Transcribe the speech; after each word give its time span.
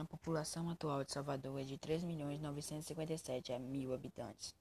A 0.00 0.04
população 0.06 0.70
atual 0.70 1.04
de 1.04 1.12
Salvador 1.12 1.60
é 1.60 1.62
de 1.62 1.76
três 1.76 2.02
milhões 2.02 2.40
novecentos 2.40 2.86
e 2.86 2.88
cinquenta 2.88 3.12
e 3.12 3.18
sete 3.18 3.58
mil 3.58 3.92
habitantes. 3.92 4.54